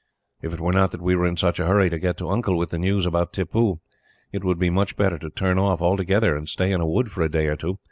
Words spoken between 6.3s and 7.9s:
and stay in a wood for a day or two.